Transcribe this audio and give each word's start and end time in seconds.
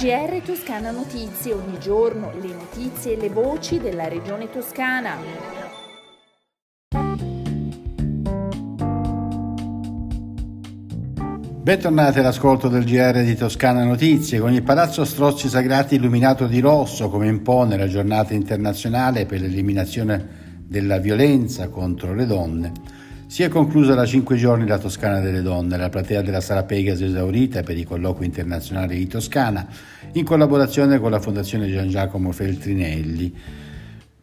GR 0.00 0.40
Toscana 0.42 0.92
Notizie, 0.92 1.52
ogni 1.52 1.78
giorno 1.78 2.32
le 2.40 2.54
notizie 2.54 3.12
e 3.12 3.20
le 3.20 3.28
voci 3.28 3.78
della 3.78 4.08
regione 4.08 4.48
toscana. 4.48 5.14
Bentornati 11.62 12.18
all'ascolto 12.18 12.68
del 12.68 12.84
GR 12.84 13.22
di 13.22 13.34
Toscana 13.34 13.84
Notizie, 13.84 14.40
con 14.40 14.54
il 14.54 14.62
Palazzo 14.62 15.04
Strozzi 15.04 15.50
Sagrati 15.50 15.96
illuminato 15.96 16.46
di 16.46 16.60
rosso 16.60 17.10
come 17.10 17.26
impone 17.26 17.76
la 17.76 17.86
giornata 17.86 18.32
internazionale 18.32 19.26
per 19.26 19.42
l'eliminazione 19.42 20.62
della 20.66 20.96
violenza 20.96 21.68
contro 21.68 22.14
le 22.14 22.24
donne. 22.24 22.72
Si 23.30 23.44
è 23.44 23.48
conclusa 23.48 23.94
da 23.94 24.04
cinque 24.06 24.34
giorni 24.34 24.66
la 24.66 24.76
Toscana 24.76 25.20
delle 25.20 25.40
Donne, 25.40 25.76
la 25.76 25.88
platea 25.88 26.20
della 26.20 26.40
Sala 26.40 26.64
Pegaso 26.64 27.04
esaurita 27.04 27.62
per 27.62 27.78
i 27.78 27.84
colloqui 27.84 28.26
internazionali 28.26 28.98
di 28.98 29.06
Toscana, 29.06 29.68
in 30.14 30.24
collaborazione 30.24 30.98
con 30.98 31.12
la 31.12 31.20
Fondazione 31.20 31.70
Gian 31.70 31.88
Giacomo 31.88 32.32
Feltrinelli. 32.32 33.32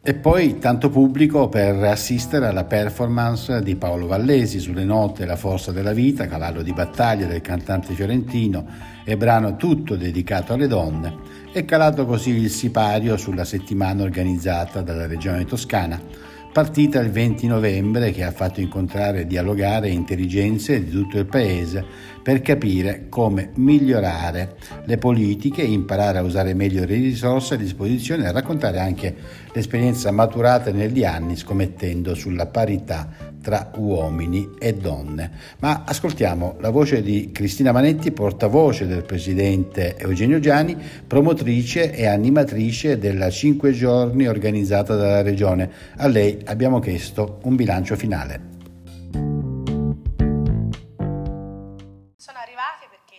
E 0.02 0.14
poi 0.14 0.60
tanto 0.60 0.90
pubblico 0.90 1.48
per 1.48 1.82
assistere 1.86 2.48
alla 2.48 2.66
performance 2.66 3.64
di 3.64 3.78
Paolo 3.78 4.08
Vallesi 4.08 4.60
sulle 4.60 4.84
note 4.84 5.26
La 5.26 5.38
forza 5.38 5.72
della 5.72 5.94
vita, 5.94 6.28
cavallo 6.28 6.62
di 6.62 6.74
battaglia 6.74 7.28
del 7.28 7.40
cantante 7.40 7.94
fiorentino 7.94 8.66
e 9.06 9.16
brano 9.16 9.56
tutto 9.56 9.96
dedicato 9.96 10.52
alle 10.52 10.68
donne, 10.68 11.16
e 11.54 11.64
calato 11.64 12.06
così 12.06 12.32
il 12.32 12.50
sipario 12.50 13.16
sulla 13.16 13.46
settimana 13.46 14.04
organizzata 14.04 14.82
dalla 14.82 15.08
Regione 15.08 15.46
Toscana 15.46 16.27
partita 16.58 17.00
il 17.00 17.12
20 17.12 17.46
novembre 17.46 18.12
che 18.12 18.24
ha 18.24 18.32
fatto 18.32 18.62
incontrare 18.62 19.20
e 19.20 19.28
dialogare 19.28 19.90
intelligenze 19.90 20.84
di 20.84 20.90
tutto 20.90 21.20
il 21.20 21.28
paese 21.28 21.86
per 22.24 22.42
capire 22.42 23.06
come 23.10 23.52
migliorare 23.58 24.56
le 24.86 24.98
politiche, 24.98 25.62
imparare 25.62 26.18
a 26.18 26.24
usare 26.24 26.56
meglio 26.56 26.84
le 26.84 26.96
risorse 26.96 27.54
a 27.54 27.58
disposizione 27.58 28.26
e 28.26 28.32
raccontare 28.32 28.80
anche 28.80 29.16
l'esperienza 29.54 30.10
maturata 30.10 30.72
negli 30.72 31.06
anni 31.06 31.36
scommettendo 31.36 32.16
sulla 32.16 32.48
parità 32.48 33.36
tra 33.48 33.72
uomini 33.78 34.50
e 34.60 34.74
donne. 34.74 35.32
Ma 35.60 35.84
ascoltiamo 35.86 36.58
la 36.60 36.70
voce 36.70 37.02
di 37.02 37.30
Cristina 37.32 37.72
Manetti, 37.72 38.12
portavoce 38.12 38.88
del 38.88 39.04
presidente 39.04 39.96
Eugenio 39.98 40.40
Giani, 40.40 40.76
promotrice 41.08 41.94
e 41.94 42.08
animatrice 42.08 42.98
della 42.98 43.30
cinque 43.30 43.72
giorni 43.72 44.28
organizzata 44.28 44.98
dalla 44.98 45.22
Regione. 45.22 45.70
A 45.96 46.08
lei 46.08 46.40
abbiamo 46.48 46.80
chiesto 46.80 47.40
un 47.44 47.56
bilancio 47.56 47.96
finale. 47.96 48.57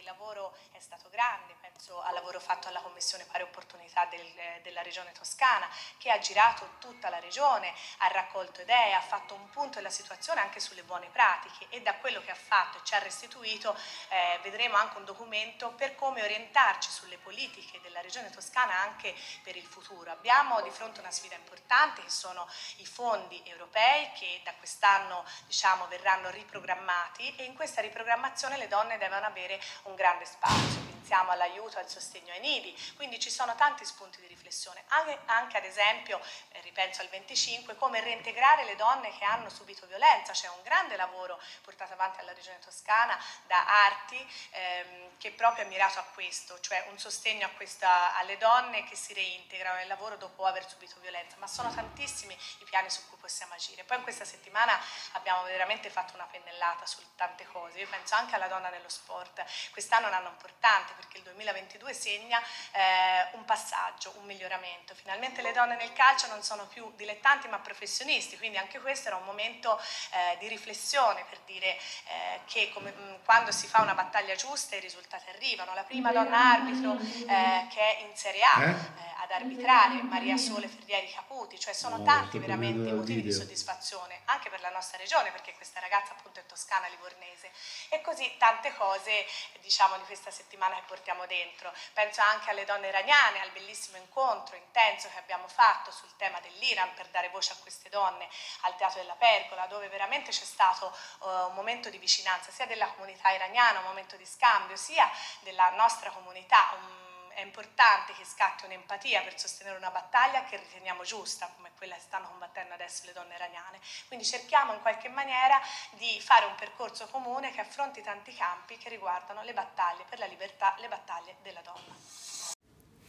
Lavoro 0.09 0.57
è 0.73 0.81
stato 0.81 1.11
grande, 1.11 1.55
penso 1.61 2.01
al 2.01 2.15
lavoro 2.15 2.41
fatto 2.41 2.69
alla 2.69 2.81
Commissione 2.81 3.27
Pari 3.31 3.43
Opportunità 3.43 4.07
del, 4.07 4.27
della 4.63 4.81
Regione 4.81 5.13
Toscana, 5.13 5.69
che 5.99 6.11
ha 6.11 6.19
girato 6.19 6.77
tutta 6.79 7.11
la 7.11 7.19
Regione, 7.19 7.75
ha 7.99 8.09
raccolto 8.09 8.63
idee, 8.63 8.95
ha 8.95 9.03
fatto 9.03 9.35
un 9.35 9.51
punto 9.51 9.77
della 9.77 9.91
situazione 9.91 10.41
anche 10.41 10.61
sulle 10.61 10.83
buone 10.83 11.09
pratiche 11.09 11.67
e 11.69 11.83
da 11.83 11.95
quello 11.97 12.23
che 12.23 12.31
ha 12.31 12.35
fatto 12.35 12.79
e 12.79 12.81
ci 12.85 12.95
ha 12.95 12.99
restituito 12.99 13.77
eh, 14.09 14.39
vedremo 14.43 14.77
anche 14.77 14.97
un 14.97 15.05
documento 15.05 15.73
per 15.73 15.95
come 15.95 16.23
orientarci 16.23 16.91
sulle 16.91 17.19
politiche 17.19 17.81
della 17.83 18.01
Regione 18.01 18.31
Toscana 18.31 18.81
anche 18.81 19.15
per 19.43 19.57
il 19.57 19.67
futuro. 19.67 20.11
Abbiamo 20.11 20.63
di 20.63 20.71
fronte 20.71 21.01
una 21.01 21.11
sfida 21.11 21.35
importante 21.35 22.03
che 22.03 22.11
sono 22.11 22.49
i 22.77 22.87
fondi 22.87 23.43
europei 23.45 24.11
che 24.13 24.41
da 24.43 24.55
quest'anno 24.55 25.25
diciamo, 25.47 25.87
verranno 25.89 26.31
riprogrammati 26.31 27.37
e 27.37 27.45
in 27.45 27.55
questa 27.55 27.83
riprogrammazione 27.83 28.57
le 28.57 28.69
donne 28.69 28.97
devono 28.97 29.27
avere 29.27 29.61
un 29.83 29.97
grande 29.99 30.25
spazio. 30.25 30.88
Pensiamo 31.09 31.33
all'aiuto, 31.33 31.79
al 31.79 31.89
sostegno 31.89 32.35
ai 32.35 32.41
nidi, 32.41 32.77
quindi 32.97 33.19
ci 33.19 33.31
sono 33.31 33.55
tanti 33.55 33.83
spunti 33.87 34.21
di 34.21 34.27
riflessione, 34.27 34.85
anche, 34.89 35.19
anche 35.25 35.57
ad 35.57 35.65
esempio, 35.65 36.21
eh, 36.51 36.61
ripenso 36.61 37.01
al 37.01 37.09
25, 37.09 37.77
come 37.77 38.03
reintegrare 38.03 38.65
le 38.65 38.77
donne 38.77 39.17
che 39.17 39.25
hanno 39.25 39.49
subito 39.49 39.87
violenza, 39.87 40.33
c'è 40.33 40.49
un 40.49 40.61
grande 40.63 40.97
lavoro 40.97 41.41
portato 41.63 41.95
avanti 41.95 42.21
alla 42.21 42.35
Regione 42.35 42.59
Toscana 42.59 43.19
da 43.47 43.87
Arti 43.87 44.33
ehm, 44.51 45.17
che 45.17 45.33
proprio 45.33 45.65
è 45.65 45.69
mirato 45.69 45.99
a 45.99 46.03
questo, 46.13 46.61
cioè 46.61 46.85
un 46.91 46.99
sostegno 46.99 47.51
questa, 47.57 48.15
alle 48.17 48.37
donne 48.37 48.85
che 48.85 48.95
si 48.95 49.15
reintegrano 49.15 49.79
nel 49.79 49.89
lavoro 49.89 50.19
dopo 50.19 50.45
aver 50.45 50.69
subito 50.69 51.01
violenza, 51.01 51.37
ma 51.39 51.47
sono 51.47 51.73
tantissimi 51.73 52.37
i 52.59 52.65
piani 52.65 52.91
su 52.91 53.01
cui 53.09 53.17
possiamo 53.17 53.55
agire. 53.55 53.83
Poi 53.85 53.97
in 53.97 54.03
questa 54.03 54.27
settimana 54.27 54.79
abbiamo 55.13 55.45
veramente 55.45 55.89
fatto 55.89 56.13
una 56.17 56.27
pennellata 56.31 56.85
su 56.85 57.01
tante 57.17 57.47
cose, 57.47 57.79
io 57.79 57.89
penso 57.89 58.15
anche 58.15 58.35
alla 58.35 58.47
donna 58.47 58.69
nello 58.69 58.91
sport, 58.91 59.43
quest'anno 59.71 60.05
è 60.05 60.09
un 60.11 60.15
anno 60.15 60.29
importante 60.29 60.97
perché 60.99 61.19
il 61.19 61.23
2022 61.23 61.95
segna 61.95 62.41
eh, 62.73 63.37
un 63.37 63.45
passaggio, 63.45 64.13
un 64.19 64.25
miglioramento, 64.25 64.95
finalmente 64.95 65.43
le 65.43 65.53
donne 65.53 65.77
nel 65.77 65.93
calcio 65.93 66.27
non 66.27 66.43
sono 66.43 66.67
più 66.67 66.91
dilettanti 66.97 67.47
ma 67.47 67.59
professionisti, 67.59 68.37
quindi 68.37 68.59
anche 68.59 68.81
questo 68.81 69.09
era 69.09 69.17
un 69.17 69.25
momento 69.25 69.79
eh, 69.79 70.37
di 70.39 70.49
riflessione 70.49 71.25
per 71.29 71.39
dire 71.47 71.77
eh, 71.77 72.41
che 72.47 72.71
come, 72.73 72.91
mh, 72.91 73.25
quando 73.25 73.53
si 73.53 73.69
fa 73.69 73.81
una 73.81 73.95
battaglia 73.95 74.35
giusta 74.35 74.75
i 74.75 74.81
risultati 74.81 75.29
arrivano. 75.31 75.73
La 75.75 75.85
prima 75.85 76.11
donna 76.11 76.37
arbitro 76.55 76.99
eh, 76.99 77.67
che 77.71 77.81
è 77.81 78.03
in 78.03 78.17
Serie 78.17 78.43
A 78.43 78.63
eh? 78.63 78.71
Eh, 78.71 79.18
ad 79.29 79.43
arbitrare, 79.43 80.03
Maria 80.03 80.39
Sole 80.39 80.69
Ferrieri 80.69 81.13
Caputi, 81.13 81.61
cioè 81.61 81.75
sono 81.75 82.03
tanti 82.03 82.39
veramente 82.39 82.89
i 82.89 82.93
motivi 82.93 83.21
di 83.21 83.33
soddisfazione 83.33 84.23
anche 84.25 84.49
per 84.49 84.61
la 84.61 84.71
nostra 84.71 84.97
regione 84.97 85.31
perché 85.31 85.55
questa 85.55 85.81
ragazza 85.81 86.13
appunto 86.13 86.41
è 86.41 86.47
toscana 86.47 86.89
livornese 86.89 87.51
e 87.91 88.01
così 88.01 88.35
tante 88.39 88.75
cose 88.75 89.27
diciamo 89.61 89.97
di 89.99 90.05
questa 90.05 90.31
settimana 90.31 90.77
che 90.77 90.83
portiamo 90.87 91.27
dentro. 91.27 91.73
Penso 91.93 92.23
anche 92.23 92.51
alle 92.51 92.65
donne 92.65 92.89
iraniane, 92.89 93.41
al 93.41 93.51
bellissimo 93.51 93.99
incontro 93.99 94.57
intenso 94.57 95.09
che 95.13 95.19
abbiamo 95.19 95.47
fatto 95.47 95.91
sul 95.91 96.11
tema 96.17 96.41
dell'Iran 96.41 96.95
per 96.95 97.09
dare 97.09 97.29
voce 97.29 97.53
a 97.53 97.57
queste 97.61 97.89
donne 97.91 98.29
al 98.63 98.77
Teatro 98.77 99.01
della 99.01 99.17
Pergola, 99.17 99.67
dove 99.67 99.89
veramente 99.89 100.31
c'è 100.31 100.45
stato 100.45 100.95
uh, 101.21 101.49
un 101.49 101.55
momento 101.55 101.91
di 101.91 101.99
vicinanza 101.99 102.51
sia 102.51 102.67
della 102.67 102.89
comunità 102.89 103.31
iraniana, 103.31 103.81
un 103.81 103.87
momento 103.87 104.17
di 104.17 104.25
scambio, 104.25 104.77
sia 104.77 105.11
della 105.41 105.71
nostra 105.71 106.11
comunità. 106.11 106.77
Un, 106.79 107.08
è 107.39 107.43
importante 107.43 108.13
che 108.15 108.25
scatti 108.25 108.65
un'empatia 108.65 109.23
per 109.23 109.39
sostenere 109.39 109.77
una 109.77 109.93
battaglia 109.93 110.43
che 110.43 110.57
riteniamo 110.57 111.05
giusta, 111.05 111.47
come 111.55 111.71
quella 111.77 111.95
che 111.95 112.01
stanno 112.01 112.27
combattendo 112.27 112.75
adesso 112.75 113.07
le 113.07 113.13
donne 113.13 113.37
iraniane. 113.37 113.79
Quindi 114.09 114.25
cerchiamo 114.25 114.73
in 114.73 114.81
qualche 114.81 115.09
maniera 115.09 115.61
di 115.91 116.21
fare 116.21 116.47
un 116.47 116.57
percorso 116.57 117.07
comune 117.07 117.53
che 117.53 117.61
affronti 117.61 118.03
tanti 118.03 118.35
campi 118.35 118.77
che 118.77 118.89
riguardano 118.89 119.43
le 119.43 119.55
battaglie 119.55 120.05
per 120.09 120.19
la 120.19 120.27
libertà, 120.27 120.75
le 120.79 120.89
battaglie 120.89 121.37
della 121.43 121.61
donna. 121.61 122.38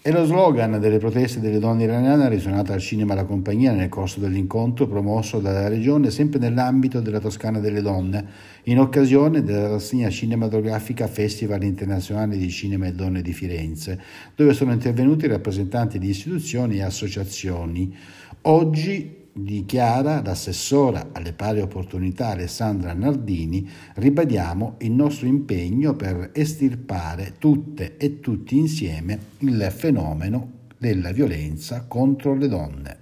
È 0.01 0.11
lo 0.11 0.23
slogan 0.23 0.79
delle 0.79 0.97
proteste 0.97 1.41
delle 1.41 1.59
donne 1.59 1.83
iraniane 1.83 2.29
risuonato 2.29 2.71
al 2.71 2.79
cinema 2.79 3.13
La 3.15 3.25
Compagnia 3.25 3.73
nel 3.73 3.89
corso 3.89 4.21
dell'incontro 4.21 4.87
promosso 4.87 5.41
dalla 5.41 5.67
Regione 5.67 6.09
sempre 6.09 6.39
nell'ambito 6.39 7.01
della 7.01 7.19
Toscana 7.19 7.59
delle 7.59 7.81
Donne, 7.81 8.25
in 8.63 8.79
occasione 8.79 9.43
della 9.43 9.67
rassegna 9.67 10.09
cinematografica 10.09 11.05
Festival 11.07 11.63
Internazionale 11.63 12.37
di 12.37 12.49
Cinema 12.49 12.87
e 12.87 12.93
Donne 12.93 13.21
di 13.21 13.33
Firenze, 13.33 13.99
dove 14.35 14.53
sono 14.53 14.71
intervenuti 14.71 15.27
rappresentanti 15.27 15.99
di 15.99 16.07
istituzioni 16.07 16.77
e 16.77 16.83
associazioni. 16.83 17.93
Oggi 18.43 19.18
dichiara 19.33 20.21
l'assessora 20.21 21.09
alle 21.11 21.33
pari 21.33 21.61
opportunità 21.61 22.29
Alessandra 22.29 22.93
Nardini, 22.93 23.69
ribadiamo 23.95 24.75
il 24.79 24.91
nostro 24.91 25.27
impegno 25.27 25.95
per 25.95 26.31
estirpare 26.33 27.35
tutte 27.37 27.97
e 27.97 28.19
tutti 28.19 28.57
insieme 28.57 29.19
il 29.39 29.67
fenomeno 29.75 30.51
della 30.77 31.11
violenza 31.11 31.85
contro 31.87 32.35
le 32.35 32.47
donne. 32.47 32.97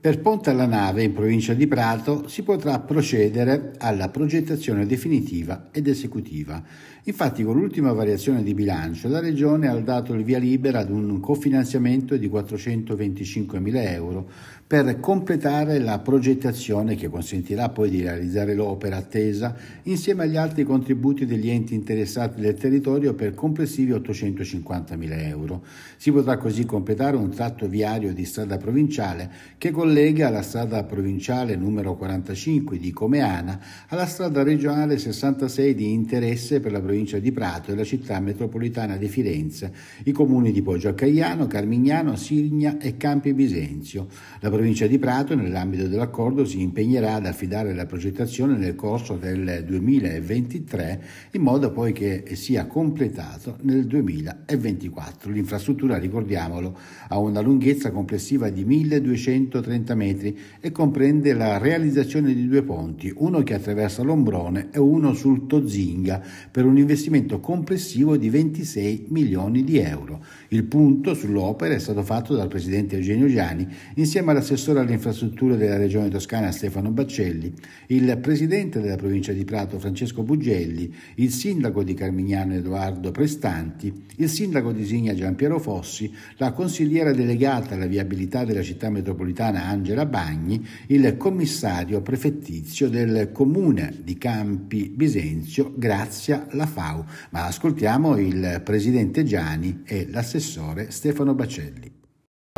Per 0.00 0.20
Ponte 0.20 0.50
alla 0.50 0.66
Nave, 0.66 1.02
in 1.02 1.12
provincia 1.12 1.54
di 1.54 1.66
Prato, 1.66 2.28
si 2.28 2.44
potrà 2.44 2.78
procedere 2.78 3.72
alla 3.78 4.08
progettazione 4.10 4.86
definitiva 4.86 5.70
ed 5.72 5.88
esecutiva. 5.88 6.62
Infatti, 7.08 7.42
con 7.42 7.56
l'ultima 7.56 7.90
variazione 7.92 8.42
di 8.42 8.52
bilancio, 8.52 9.08
la 9.08 9.18
Regione 9.18 9.66
ha 9.66 9.74
dato 9.80 10.12
il 10.12 10.24
via 10.24 10.38
libera 10.38 10.80
ad 10.80 10.90
un 10.90 11.20
cofinanziamento 11.20 12.18
di 12.18 12.28
425.000 12.28 13.92
euro 13.92 14.28
per 14.66 15.00
completare 15.00 15.78
la 15.78 16.00
progettazione 16.00 16.96
che 16.96 17.08
consentirà 17.08 17.70
poi 17.70 17.88
di 17.88 18.02
realizzare 18.02 18.52
l'opera 18.52 18.98
attesa 18.98 19.56
insieme 19.84 20.24
agli 20.24 20.36
altri 20.36 20.64
contributi 20.64 21.24
degli 21.24 21.48
enti 21.48 21.72
interessati 21.72 22.42
del 22.42 22.52
territorio 22.56 23.14
per 23.14 23.32
complessivi 23.32 23.92
850.000 23.92 25.26
euro. 25.26 25.64
Si 25.96 26.12
potrà 26.12 26.36
così 26.36 26.66
completare 26.66 27.16
un 27.16 27.30
tratto 27.30 27.66
viario 27.68 28.12
di 28.12 28.26
strada 28.26 28.58
provinciale 28.58 29.30
che 29.56 29.70
collega 29.70 30.28
la 30.28 30.42
strada 30.42 30.84
provinciale 30.84 31.56
numero 31.56 31.96
45 31.96 32.76
di 32.76 32.90
Comeana 32.90 33.58
alla 33.88 34.04
strada 34.04 34.42
regionale 34.42 34.98
66 34.98 35.74
di 35.74 35.90
interesse 35.90 36.60
per 36.60 36.72
la 36.72 36.80
provincia 36.80 36.96
di 36.98 37.30
Prato 37.30 37.70
e 37.70 37.76
la 37.76 37.84
città 37.84 38.18
metropolitana 38.18 38.96
di 38.96 39.06
Firenze, 39.06 39.72
i 40.04 40.12
comuni 40.12 40.50
di 40.50 40.62
Poggio 40.62 40.88
a 40.88 40.94
Caiano, 40.94 41.46
Carmignano, 41.46 42.16
Signa 42.16 42.78
e 42.78 42.96
Campi 42.96 43.32
Bisenzio. 43.32 44.08
La 44.40 44.50
provincia 44.50 44.88
di 44.88 44.98
Prato, 44.98 45.36
nell'ambito 45.36 45.86
dell'accordo, 45.86 46.44
si 46.44 46.60
impegnerà 46.60 47.14
ad 47.14 47.26
affidare 47.26 47.72
la 47.72 47.86
progettazione 47.86 48.56
nel 48.56 48.74
corso 48.74 49.16
del 49.16 49.64
2023 49.64 51.02
in 51.32 51.42
modo 51.42 51.70
poi 51.70 51.92
che 51.92 52.24
sia 52.32 52.66
completato 52.66 53.58
nel 53.62 53.86
2024. 53.86 55.30
L'infrastruttura, 55.30 55.98
ricordiamolo, 55.98 56.76
ha 57.08 57.18
una 57.18 57.40
lunghezza 57.40 57.92
complessiva 57.92 58.48
di 58.48 58.64
1230 58.64 59.94
metri 59.94 60.36
e 60.60 60.72
comprende 60.72 61.32
la 61.32 61.58
realizzazione 61.58 62.34
di 62.34 62.48
due 62.48 62.62
ponti, 62.62 63.12
uno 63.14 63.44
che 63.44 63.54
attraversa 63.54 64.02
l'Ombrone 64.02 64.70
e 64.72 64.80
uno 64.80 65.12
sul 65.14 65.46
Tozinga, 65.46 66.22
per 66.50 66.64
un 66.64 66.76
investimento 66.88 67.38
complessivo 67.38 68.16
di 68.16 68.30
26 68.30 69.08
milioni 69.10 69.62
di 69.62 69.76
euro. 69.76 70.24
Il 70.48 70.64
punto 70.64 71.12
sull'opera 71.12 71.74
è 71.74 71.78
stato 71.78 72.02
fatto 72.02 72.34
dal 72.34 72.48
presidente 72.48 72.96
Eugenio 72.96 73.28
Giani 73.28 73.68
insieme 73.96 74.30
all'assessore 74.30 74.80
alle 74.80 74.94
infrastrutture 74.94 75.58
della 75.58 75.76
regione 75.76 76.08
toscana 76.08 76.50
Stefano 76.50 76.90
Baccelli, 76.90 77.52
il 77.88 78.18
presidente 78.22 78.80
della 78.80 78.96
provincia 78.96 79.32
di 79.32 79.44
Prato 79.44 79.78
Francesco 79.78 80.22
Bugelli, 80.22 80.90
il 81.16 81.30
sindaco 81.30 81.82
di 81.82 81.92
Carmignano 81.92 82.54
Edoardo 82.54 83.10
Prestanti, 83.10 83.92
il 84.16 84.28
sindaco 84.30 84.72
di 84.72 84.86
Signa 84.86 85.14
Giampiero 85.14 85.58
Fossi, 85.58 86.10
la 86.38 86.52
consigliera 86.52 87.12
delegata 87.12 87.74
alla 87.74 87.86
viabilità 87.86 88.46
della 88.46 88.62
città 88.62 88.88
metropolitana 88.88 89.66
Angela 89.66 90.06
Bagni, 90.06 90.66
il 90.86 91.18
commissario 91.18 92.00
prefettizio 92.00 92.88
del 92.88 93.30
comune 93.32 93.94
di 94.02 94.16
Campi 94.16 94.88
Bisenzio 94.88 95.74
Grazia 95.76 96.46
Lafau. 96.68 97.04
Ma 97.30 97.46
ascoltiamo 97.46 98.16
il 98.18 98.60
presidente 98.62 99.24
Giani 99.24 99.82
e 99.84 100.06
l'assessore 100.10 100.90
Stefano 100.90 101.34
Bacelli. 101.34 101.87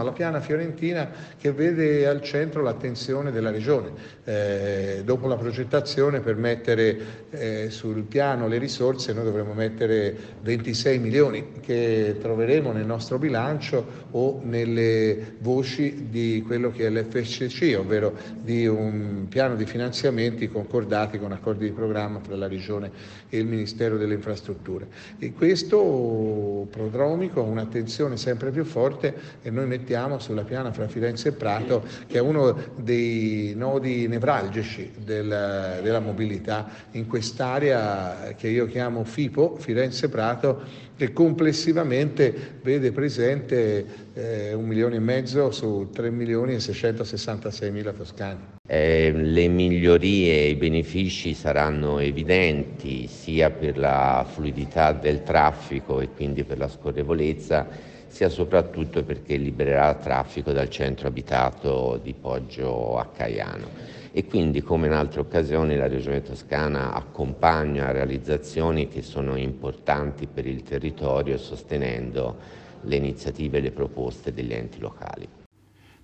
La 0.02 0.12
piana 0.12 0.40
fiorentina 0.40 1.10
che 1.38 1.52
vede 1.52 2.06
al 2.06 2.22
centro 2.22 2.62
l'attenzione 2.62 3.30
della 3.30 3.50
Regione. 3.50 3.90
Eh, 4.24 5.02
dopo 5.04 5.26
la 5.26 5.36
progettazione 5.36 6.20
per 6.20 6.36
mettere 6.36 6.98
eh, 7.30 7.70
sul 7.70 8.02
piano 8.02 8.48
le 8.48 8.58
risorse 8.58 9.12
noi 9.12 9.24
dovremo 9.24 9.52
mettere 9.52 10.16
26 10.40 10.98
milioni 10.98 11.52
che 11.60 12.16
troveremo 12.20 12.72
nel 12.72 12.86
nostro 12.86 13.18
bilancio 13.18 14.08
o 14.12 14.40
nelle 14.42 15.36
voci 15.40 16.06
di 16.08 16.42
quello 16.46 16.70
che 16.70 16.86
è 16.86 16.90
l'FSC, 16.90 17.76
ovvero 17.78 18.14
di 18.40 18.66
un 18.66 19.26
piano 19.28 19.54
di 19.54 19.66
finanziamenti 19.66 20.48
concordati 20.48 21.18
con 21.18 21.32
accordi 21.32 21.66
di 21.66 21.72
programma 21.72 22.20
tra 22.20 22.36
la 22.36 22.48
Regione 22.48 22.90
e 23.28 23.38
il 23.38 23.46
Ministero 23.46 23.96
delle 23.96 24.14
Infrastrutture. 24.14 24.86
E 25.18 25.32
questo 25.32 26.66
prodromico 26.70 27.40
ha 27.40 27.44
un'attenzione 27.44 28.16
sempre 28.16 28.50
più 28.50 28.64
forte 28.64 29.14
e 29.42 29.50
noi 29.50 29.66
mettiamo 29.66 29.88
mettiamo 29.90 30.20
sulla 30.20 30.44
piana 30.44 30.72
fra 30.72 30.86
Firenze 30.86 31.30
e 31.30 31.32
Prato, 31.32 31.82
che 32.06 32.18
è 32.18 32.20
uno 32.20 32.56
dei 32.76 33.54
nodi 33.56 34.06
nevralgici 34.06 34.92
del, 35.04 35.80
della 35.82 35.98
mobilità 35.98 36.68
in 36.92 37.08
quest'area 37.08 38.34
che 38.36 38.46
io 38.46 38.66
chiamo 38.66 39.02
FIPO, 39.02 39.56
Firenze-Prato, 39.58 40.62
che 40.96 41.12
complessivamente 41.12 42.58
vede 42.62 42.92
presente 42.92 43.84
eh, 44.14 44.52
un 44.52 44.64
milione 44.64 44.96
e 44.96 45.00
mezzo 45.00 45.50
su 45.50 45.88
3 45.92 46.10
milioni 46.10 46.54
e 46.54 46.60
666 46.60 47.70
mila 47.72 47.90
toscani. 47.90 48.38
Eh, 48.68 49.10
le 49.12 49.48
migliorie 49.48 50.34
e 50.34 50.50
i 50.50 50.54
benefici 50.54 51.34
saranno 51.34 51.98
evidenti 51.98 53.08
sia 53.08 53.50
per 53.50 53.76
la 53.76 54.24
fluidità 54.30 54.92
del 54.92 55.24
traffico 55.24 56.00
e 56.00 56.10
quindi 56.14 56.44
per 56.44 56.58
la 56.58 56.68
scorrevolezza 56.68 57.98
sia 58.10 58.28
soprattutto 58.28 59.04
perché 59.04 59.36
libererà 59.36 59.94
traffico 59.94 60.50
dal 60.50 60.68
centro 60.68 61.06
abitato 61.06 61.98
di 62.02 62.12
Poggio 62.12 62.98
a 62.98 63.06
Caiano 63.06 63.68
e 64.12 64.26
quindi 64.26 64.62
come 64.62 64.88
in 64.88 64.92
altre 64.92 65.20
occasioni 65.20 65.76
la 65.76 65.86
Regione 65.86 66.20
Toscana 66.20 66.92
accompagna 66.92 67.92
realizzazioni 67.92 68.88
che 68.88 69.02
sono 69.02 69.36
importanti 69.36 70.26
per 70.26 70.46
il 70.46 70.64
territorio 70.64 71.38
sostenendo 71.38 72.36
le 72.82 72.96
iniziative 72.96 73.58
e 73.58 73.60
le 73.60 73.70
proposte 73.70 74.32
degli 74.32 74.52
enti 74.52 74.80
locali. 74.80 75.28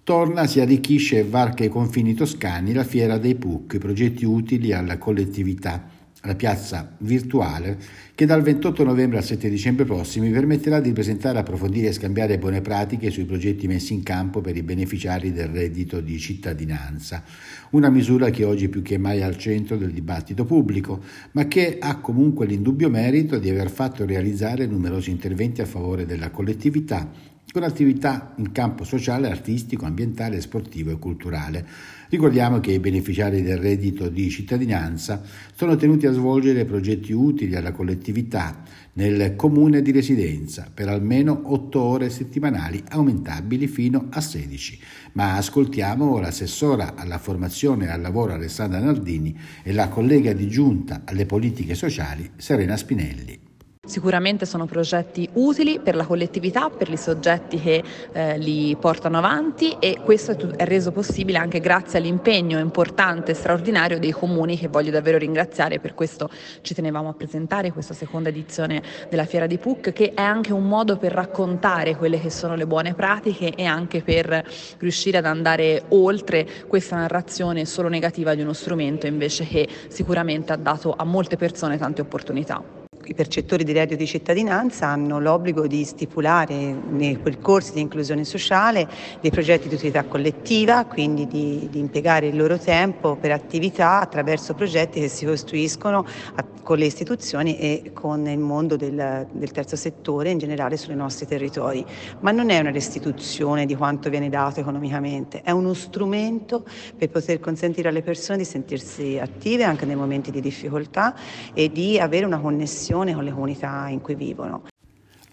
Torna, 0.05 0.47
si 0.47 0.61
arricchisce 0.61 1.19
e 1.19 1.25
varca 1.25 1.65
i 1.65 1.69
confini 1.69 2.15
toscani 2.15 2.73
la 2.73 2.85
Fiera 2.85 3.19
dei 3.19 3.35
PUC, 3.35 3.79
progetti 3.79 4.25
utili 4.25 4.73
alla 4.73 4.99
collettività 4.99 5.96
la 6.27 6.35
piazza 6.35 6.95
virtuale 6.99 7.79
che 8.15 8.27
dal 8.27 8.43
28 8.43 8.83
novembre 8.83 9.19
al 9.19 9.25
7 9.25 9.49
dicembre 9.49 9.85
prossimi 9.85 10.31
permetterà 10.31 10.81
di 10.81 10.93
presentare, 10.93 11.39
approfondire 11.39 11.89
e 11.89 11.93
scambiare 11.93 12.39
buone 12.39 12.61
pratiche 12.61 13.11
sui 13.11 13.25
progetti 13.25 13.67
messi 13.67 13.93
in 13.93 14.03
campo 14.03 14.41
per 14.41 14.57
i 14.57 14.63
beneficiari 14.63 15.33
del 15.33 15.49
reddito 15.49 16.01
di 16.01 16.19
cittadinanza. 16.19 17.23
Una 17.71 17.91
misura 17.91 18.31
che 18.31 18.45
oggi 18.45 18.69
più 18.69 18.83
che 18.83 18.99
mai 18.99 19.19
è 19.19 19.23
al 19.23 19.37
centro 19.37 19.77
del 19.77 19.93
dibattito 19.93 20.45
pubblico, 20.45 21.03
ma 21.33 21.47
che 21.47 21.79
ha 21.81 21.97
comunque 21.99 22.47
l'indubbio 22.47 22.91
merito 22.91 23.39
di 23.39 23.51
aver 23.51 23.71
fatto 23.71 24.05
realizzare 24.05 24.67
numerosi 24.67 25.11
interventi 25.11 25.61
a 25.61 25.67
favore 25.67 26.07
della 26.07 26.31
collettività 26.31 27.35
con 27.57 27.65
attività 27.65 28.35
in 28.37 28.53
campo 28.53 28.85
sociale, 28.85 29.31
artistico, 29.31 29.87
ambientale, 29.87 30.43
sportivo 30.43 30.91
e 30.91 30.99
culturale. 30.99 31.67
Ricordiamo 32.11 32.61
che 32.61 32.73
i 32.73 32.79
beneficiari 32.79 33.41
del 33.41 33.57
reddito 33.57 34.11
di 34.11 34.29
cittadinanza 34.29 35.23
sono 35.55 35.75
tenuti 35.75 36.05
a 36.05 36.13
svolgere 36.13 36.67
progetti 36.67 37.13
utili 37.13 37.57
alla 37.57 37.73
collettività 37.73 38.63
nel 38.93 39.37
comune 39.37 39.81
di 39.81 39.91
residenza 39.91 40.71
per 40.73 40.91
almeno 40.91 41.41
8 41.45 41.81
ore 41.81 42.11
settimanali, 42.11 42.85
aumentabili 42.91 43.69
fino 43.69 44.09
a 44.11 44.21
16. 44.21 44.79
Ma 45.13 45.37
ascoltiamo 45.37 46.19
l'assessora 46.19 46.95
alla 46.95 47.17
formazione 47.17 47.87
e 47.87 47.91
al 47.91 48.03
lavoro 48.03 48.35
Alessandra 48.35 48.81
Nardini 48.81 49.35
e 49.63 49.73
la 49.73 49.89
collega 49.89 50.35
di 50.35 50.47
giunta 50.47 51.05
alle 51.07 51.25
politiche 51.25 51.75
sociali 51.75 52.33
Serena 52.37 52.77
Spinelli. 52.77 53.46
Sicuramente 53.87 54.47
sono 54.47 54.67
progetti 54.67 55.29
utili 55.35 55.79
per 55.79 55.95
la 55.95 56.05
collettività, 56.05 56.71
per 56.71 56.91
i 56.91 56.97
soggetti 56.97 57.61
che 57.61 57.85
eh, 58.11 58.37
li 58.37 58.77
portano 58.81 59.17
avanti 59.17 59.77
e 59.79 60.01
questo 60.03 60.33
è, 60.33 60.37
è, 60.37 60.65
reso 60.65 60.91
possibile 60.91 61.39
anche 61.39 61.61
grazie 61.61 62.01
all'impegno 62.01 62.59
importante 62.59 63.31
e 63.31 63.35
straordinario 63.35 64.01
dei 64.01 64.11
comuni 64.11 64.59
che 64.59 64.67
voglio 64.67 64.91
davvero 64.91 65.19
ringraziare, 65.19 65.79
per 65.79 65.95
questo 65.95 66.29
ci 66.63 66.75
tenevamo 66.75 67.11
a 67.11 67.13
presentare 67.13 67.71
questa 67.71 67.95
seconda 67.95 68.29
edizione 68.29 68.83
della 69.09 69.25
Fiera 69.25 69.47
di 69.47 69.57
PUC 69.57 69.93
che 69.93 70.15
è 70.15 70.21
anche 70.21 70.53
un 70.53 70.67
modo 70.67 70.97
per 70.97 71.13
raccontare 71.13 71.95
quelle 71.95 72.21
che 72.21 72.29
sono 72.29 72.57
le 72.57 72.67
buone 72.67 72.93
pratiche 72.95 73.55
e 73.55 73.67
anche 73.67 74.03
per 74.03 74.45
riuscire 74.79 75.19
ad 75.19 75.27
andare 75.27 75.85
oltre 75.91 76.45
questa 76.67 76.97
narrazione 76.97 77.65
solo 77.65 77.89
negativa 77.89 78.35
di 78.35 78.43
uno 78.43 78.53
strumento 78.53 79.07
invece 79.07 79.47
che 79.47 79.69
sicuramente 79.87 80.53
ha 80.53 80.57
dato 80.57 80.93
a 80.97 81.05
molte 81.05 81.37
persone 81.37 81.79
tante 81.79 82.01
opportunità 82.01 82.76
i 83.09 83.15
percettori 83.15 83.63
di 83.63 83.73
reddito 83.73 83.97
di 83.97 84.07
cittadinanza 84.07 84.89
hanno 84.89 85.21
l'obbligo 85.21 85.67
di 85.67 85.85
stipulare 85.85 86.55
nei 86.55 87.17
percorsi 87.17 87.73
di 87.75 87.81
inclusione 87.81 88.25
sociale 88.25 88.89
dei 89.21 89.31
progetti 89.31 89.69
di 89.69 89.75
utilità 89.75 90.05
collettiva, 90.05 90.85
quindi 90.87 91.27
di, 91.27 91.69
di 91.71 91.79
impiegare 91.79 92.27
il 92.27 92.37
loro 92.37 92.59
tempo 92.59 93.17
per 93.17 93.31
attività 93.31 94.01
attraverso 94.01 94.55
progetti 94.55 95.01
che 95.01 95.09
si 95.09 95.25
costruiscono 95.25 96.05
a, 96.35 96.45
con 96.63 96.79
le 96.79 96.87
istituzioni 96.87 97.59
e 97.59 97.91
con 97.93 98.27
il 98.27 98.39
mondo 98.39 98.77
del, 98.77 99.27
del 99.31 99.51
terzo 99.53 99.77
settore 99.77 100.31
in 100.31 100.39
generale 100.39 100.77
sui 100.77 100.97
nostri 100.97 101.27
territori. 101.27 101.85
Ma 102.21 102.33
non 102.33 102.51
è 102.51 102.59
una 102.59 102.73
restituzione 102.73 103.67
di 103.67 103.77
quanto 103.77 104.11
viene 104.11 104.29
dato 104.29 104.61
economicamente, 104.61 105.43
è 105.43 105.53
uno 105.53 105.75
strumento 105.75 106.65
per 106.97 107.11
poter 107.11 107.39
consentire 107.39 107.89
alle 107.89 108.03
persone 108.03 108.39
di 108.39 108.45
sentirsi 108.45 109.19
attive 109.21 109.63
anche 109.63 109.85
nei 109.85 109.97
momenti 109.97 110.33
di 110.33 110.41
difficoltà 110.41 111.15
e 111.55 111.71
di 111.71 112.01
avere 112.01 112.27
una 112.27 112.41
connessione 112.41 112.96
relazione 113.05 113.15
con 113.15 113.25
le 113.25 113.31
comunità 113.33 113.89
in 113.89 114.01
cui 114.01 114.15
vivono. 114.15 114.63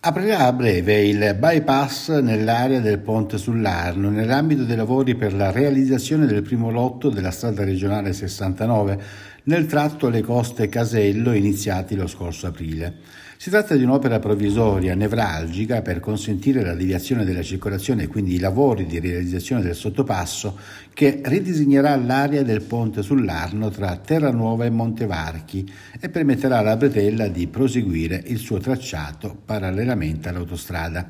Aprirà 0.05 0.39
a 0.47 0.51
breve 0.51 1.05
il 1.05 1.35
bypass 1.39 2.09
nell'area 2.19 2.81
del 2.81 2.99
Ponte 2.99 3.37
sull'Arno 3.37 4.09
nell'ambito 4.09 4.63
dei 4.63 4.75
lavori 4.75 5.15
per 5.15 5.33
la 5.33 5.49
realizzazione 5.49 6.25
del 6.25 6.41
primo 6.41 6.71
lotto 6.71 7.09
della 7.09 7.31
strada 7.31 7.63
regionale 7.63 8.11
69 8.11 9.01
nel 9.43 9.65
tratto 9.65 10.09
Le 10.09 10.21
Coste 10.21 10.67
Casello 10.67 11.31
iniziati 11.31 11.95
lo 11.95 12.07
scorso 12.07 12.47
aprile. 12.47 13.21
Si 13.43 13.49
tratta 13.49 13.75
di 13.75 13.83
un'opera 13.83 14.19
provvisoria, 14.19 14.95
nevralgica, 14.95 15.81
per 15.81 15.99
consentire 15.99 16.63
la 16.63 16.75
deviazione 16.75 17.25
della 17.25 17.41
circolazione 17.41 18.03
e 18.03 18.07
quindi 18.07 18.35
i 18.35 18.39
lavori 18.39 18.85
di 18.85 19.01
realizzazione 19.01 19.61
del 19.61 19.75
sottopasso 19.75 20.57
che 20.93 21.19
ridisegnerà 21.21 21.93
l'area 21.97 22.41
del 22.41 22.61
ponte 22.61 23.01
sull'Arno 23.01 23.69
tra 23.69 23.97
Terranuova 23.97 24.63
e 24.63 24.69
Montevarchi 24.69 25.69
e 25.99 26.07
permetterà 26.07 26.59
alla 26.59 26.77
Bretella 26.77 27.27
di 27.27 27.47
proseguire 27.47 28.23
il 28.27 28.37
suo 28.37 28.59
tracciato 28.59 29.35
parallelamente 29.43 30.29
all'autostrada. 30.29 31.09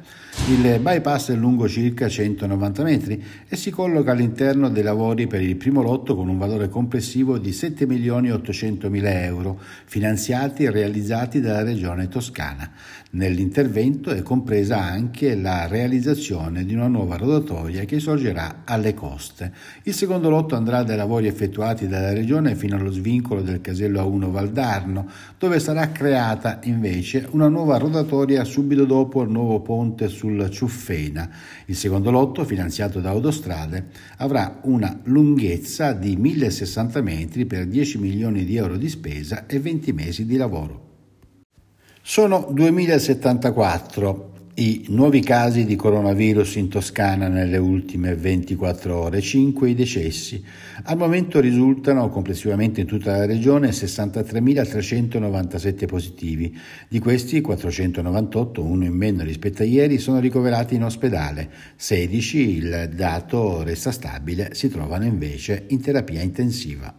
Il 0.50 0.80
bypass 0.80 1.34
è 1.34 1.36
lungo 1.36 1.70
circa 1.70 2.10
190 2.10 2.82
metri 2.82 3.24
e 3.48 3.56
si 3.56 3.70
colloca 3.70 4.14
all'interno 4.14 4.70
dei 4.70 4.82
lavori 4.82 5.28
per 5.28 5.44
il 5.44 5.56
primo 5.56 5.84
lotto 5.84 6.16
con 6.16 6.30
un 6.30 6.40
valore 6.40 6.68
complessivo 6.68 7.38
di 7.38 7.52
7 7.52 7.86
milioni 7.86 8.32
800 8.32 8.90
mila 8.90 9.22
euro, 9.22 9.60
finanziati 9.86 10.64
e 10.64 10.72
realizzati 10.72 11.40
dalla 11.40 11.62
Regione 11.62 12.08
Toscana. 12.08 12.22
Toscana. 12.24 12.72
Nell'intervento 13.12 14.10
è 14.10 14.24
compresa 14.24 14.82
anche 14.82 15.36
la 15.36 15.68
realizzazione 15.68 16.64
di 16.64 16.74
una 16.74 16.88
nuova 16.88 17.18
rodatoia 17.18 17.84
che 17.84 18.00
sorgerà 18.00 18.62
alle 18.64 18.94
coste. 18.94 19.52
Il 19.84 19.94
secondo 19.94 20.30
lotto 20.30 20.56
andrà 20.56 20.84
dai 20.84 20.96
lavori 20.96 21.28
effettuati 21.28 21.88
dalla 21.88 22.14
Regione 22.14 22.56
fino 22.56 22.78
allo 22.78 22.92
svincolo 22.92 23.42
del 23.42 23.60
casello 23.60 24.02
A1 24.02 24.32
Valdarno, 24.32 25.10
dove 25.38 25.60
sarà 25.60 25.92
creata 25.92 26.60
invece 26.64 27.28
una 27.32 27.50
nuova 27.50 27.78
rodatoria 27.78 28.46
subito 28.46 28.86
dopo 28.86 29.22
il 29.22 29.30
nuovo 29.30 29.60
ponte 29.60 30.08
sul 30.08 30.50
Ciuffena. 30.50 31.30
Il 31.66 31.76
secondo 31.76 32.10
lotto, 32.10 32.46
finanziato 32.46 33.02
da 33.02 33.10
Autostrade, 33.10 33.88
avrà 34.18 34.60
una 34.64 34.98
lunghezza 35.04 35.92
di 35.92 36.16
1060 36.16 37.02
metri 37.02 37.46
per 37.46 37.68
10 37.68 37.98
milioni 37.98 38.46
di 38.46 38.56
euro 38.56 38.78
di 38.78 38.88
spesa 38.88 39.46
e 39.46 39.60
20 39.60 39.92
mesi 39.92 40.26
di 40.26 40.38
lavoro. 40.38 40.93
Sono 42.06 42.50
2074 42.52 44.32
i 44.56 44.88
nuovi 44.90 45.22
casi 45.22 45.64
di 45.64 45.78
coronavirus 45.78 46.58
in 46.58 46.68
Toscana 46.68 47.30
nelle 47.30 47.56
ultime 47.56 48.14
24 48.14 48.94
ore, 48.94 49.22
5 49.22 49.70
i 49.70 49.74
decessi. 49.74 50.44
Al 50.84 50.98
momento 50.98 51.40
risultano 51.40 52.10
complessivamente 52.10 52.82
in 52.82 52.88
tutta 52.88 53.16
la 53.16 53.26
regione 53.26 53.70
63.397 53.70 55.86
positivi. 55.86 56.54
Di 56.90 57.00
questi 57.00 57.40
498, 57.40 58.62
uno 58.62 58.84
in 58.84 58.94
meno 58.94 59.24
rispetto 59.24 59.62
a 59.62 59.66
ieri, 59.66 59.98
sono 59.98 60.20
ricoverati 60.20 60.76
in 60.76 60.84
ospedale. 60.84 61.50
16, 61.78 62.58
il 62.58 62.90
dato 62.94 63.64
resta 63.64 63.92
stabile, 63.92 64.56
si 64.56 64.68
trovano 64.68 65.06
invece 65.06 65.68
in 65.70 65.80
terapia 65.80 66.22
intensiva. 66.22 66.94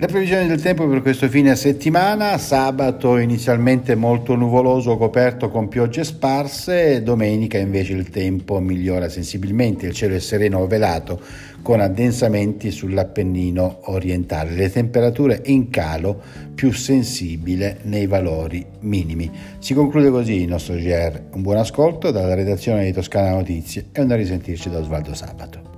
Le 0.00 0.06
previsioni 0.06 0.46
del 0.46 0.62
tempo 0.62 0.86
per 0.86 1.02
questo 1.02 1.28
fine 1.28 1.56
settimana, 1.56 2.38
sabato 2.38 3.16
inizialmente 3.16 3.96
molto 3.96 4.36
nuvoloso 4.36 4.96
coperto 4.96 5.48
con 5.48 5.66
piogge 5.66 6.04
sparse, 6.04 7.02
domenica 7.02 7.58
invece 7.58 7.94
il 7.94 8.08
tempo 8.08 8.60
migliora 8.60 9.08
sensibilmente, 9.08 9.86
il 9.86 9.94
cielo 9.94 10.14
è 10.14 10.20
sereno 10.20 10.60
o 10.60 10.68
velato 10.68 11.20
con 11.62 11.80
addensamenti 11.80 12.70
sull'Appennino 12.70 13.80
orientale, 13.86 14.52
le 14.52 14.70
temperature 14.70 15.42
in 15.46 15.68
calo 15.68 16.22
più 16.54 16.70
sensibile 16.70 17.78
nei 17.82 18.06
valori 18.06 18.64
minimi. 18.82 19.28
Si 19.58 19.74
conclude 19.74 20.10
così 20.10 20.42
il 20.42 20.48
nostro 20.48 20.76
GR, 20.76 21.22
un 21.32 21.42
buon 21.42 21.56
ascolto 21.56 22.12
dalla 22.12 22.34
redazione 22.34 22.84
di 22.84 22.92
Toscana 22.92 23.30
Notizie 23.30 23.86
e 23.90 24.00
un 24.00 24.14
risentirci 24.14 24.70
da 24.70 24.78
Osvaldo 24.78 25.12
Sabato. 25.12 25.77